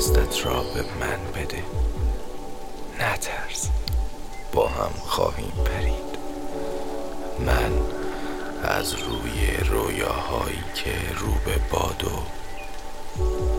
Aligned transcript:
دستت 0.00 0.46
را 0.46 0.62
به 0.62 0.82
من 1.00 1.18
بده. 1.34 1.62
نترس. 3.00 3.68
با 4.52 4.68
هم 4.68 4.90
خواهیم 5.00 5.52
پرید. 5.64 6.18
من 7.38 7.72
از 8.62 8.92
روی 8.92 9.56
رویاهایی 9.70 10.62
که 10.74 10.92
رو 11.18 11.32
به 11.44 11.60
باد 11.72 12.04
و 12.04 12.22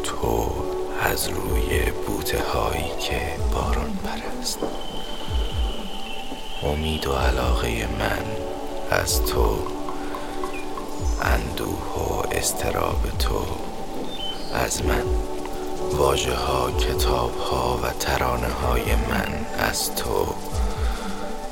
تو 0.04 0.52
از 1.02 1.28
روی 1.28 1.92
بوته 2.08 2.44
هایی 2.44 2.92
که 3.00 3.22
باران 3.54 3.98
پرست. 4.04 4.60
امید 6.64 7.08
و 7.08 7.14
علاقه 7.14 7.88
من 8.00 8.26
از 8.92 9.26
تو 9.26 9.58
اندوه 11.22 11.96
و 11.96 12.24
استراب 12.32 13.02
تو 13.20 13.46
از 14.54 14.86
من. 14.86 15.21
واجه 16.02 16.36
ها 16.36 16.72
کتاب 16.72 17.38
ها 17.38 17.80
و 17.84 17.90
ترانه 18.00 18.48
های 18.48 18.96
من 18.96 19.46
از 19.60 19.96
تو. 19.96 20.28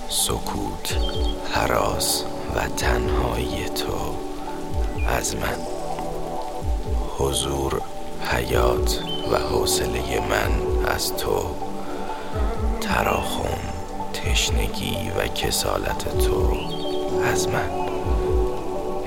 سکوت 0.10 0.98
حراس 1.52 2.24
و 2.56 2.68
تنهایی 2.68 3.70
تو 3.70 4.16
از 5.08 5.36
من. 5.36 5.58
حضور 7.18 7.82
حیات 8.22 9.00
و 9.32 9.38
حوصله 9.38 10.20
من 10.30 10.86
از 10.88 11.14
تو. 11.16 11.46
تراخم 12.82 13.60
تشنگی 14.14 15.12
و 15.18 15.28
کسالت 15.28 16.18
تو 16.18 16.58
از 17.24 17.48
من. 17.48 17.70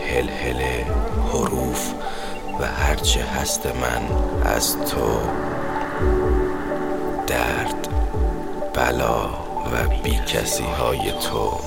هلهله 0.08 0.86
حروف 1.32 1.92
و 2.60 2.66
هرچه 2.66 3.20
هست 3.24 3.66
من 3.66 4.02
از 4.44 4.76
تو 4.76 5.20
درد 7.26 7.88
بلا 8.74 9.24
و 9.72 9.88
بی 10.02 10.14
کسی 10.16 10.64
های 10.64 11.12
تو 11.12 11.60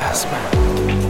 از 0.00 0.26
من. 0.26 1.03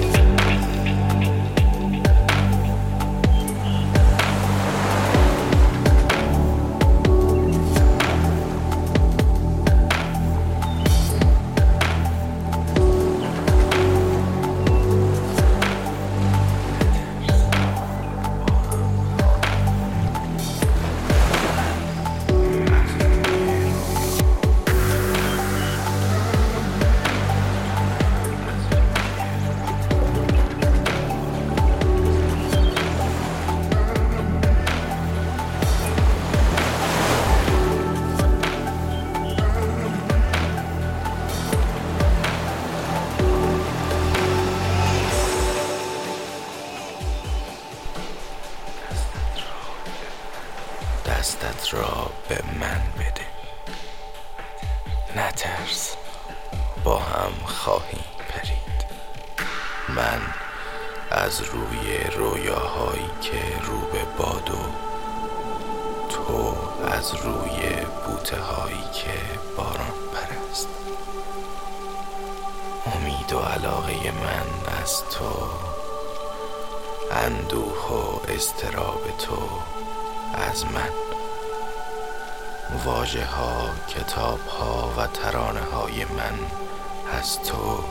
دستت 51.25 51.75
را 51.75 52.11
به 52.29 52.39
من 52.61 52.83
بده. 52.99 53.27
نترس. 55.17 55.97
با 56.85 56.99
هم 56.99 57.33
خواهیم 57.47 58.05
پرید. 58.29 58.85
من 59.89 60.21
از 61.11 61.41
روی 61.41 61.99
رویاهایی 62.17 63.11
که 63.21 63.43
رو 63.63 63.81
به 63.81 64.05
باد 64.19 64.51
و 64.51 64.59
تو 66.09 66.57
از 66.87 67.15
روی 67.15 67.61
بوته 68.07 68.41
هایی 68.41 68.85
که 68.95 69.39
باران 69.57 69.95
پرست. 70.15 70.69
امید 72.95 73.33
و 73.33 73.39
علاقه 73.39 74.13
من 74.13 74.81
از 74.83 75.03
تو 75.05 75.49
اندوه 77.11 77.89
و 77.89 78.33
استراب 78.33 79.03
تو 79.19 79.39
از 80.35 80.65
من. 80.65 81.04
واجه 82.85 83.25
ها 83.25 83.71
کتاب 83.89 84.41
ها 84.47 84.93
و 84.99 85.07
ترانه 85.07 85.61
های 85.61 86.05
من 86.05 86.39
از 87.19 87.39
تو 87.43 87.85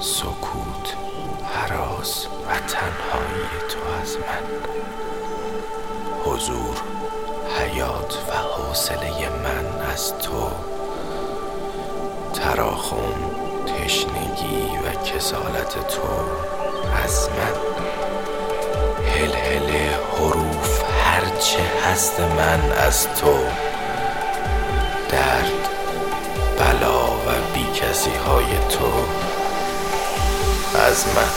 سکوت 0.00 0.94
حراس 1.54 2.26
و 2.26 2.58
تنهایی 2.68 3.48
تو 3.68 3.78
از 4.02 4.16
من. 4.16 4.72
حضور 6.24 6.76
حیات 7.58 8.18
و 8.28 8.32
حوصله 8.32 9.28
من 9.28 9.90
از 9.92 10.18
تو. 10.18 10.50
تراخم 12.34 13.14
تشنگی 13.66 14.78
و 14.84 15.04
کسالت 15.04 15.88
تو 15.88 16.02
از 17.04 17.28
من. 17.28 17.54
هلهله 19.06 19.98
حروف 20.16 20.71
هرچه 21.42 21.62
هست 21.90 22.20
من 22.20 22.72
از 22.72 23.06
تو 23.08 23.34
درد 25.08 25.68
بلا 26.58 27.04
و 27.04 27.54
بی 27.54 27.66
کسی 27.80 28.10
های 28.10 28.58
تو؟ 28.70 28.92
از 30.88 31.06
من. 31.06 31.30